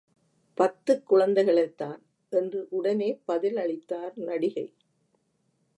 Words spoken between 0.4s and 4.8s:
பத்து குழந்தைகளைத்தான்! என்று உடனே பதில் அளித்தார் நடிகை.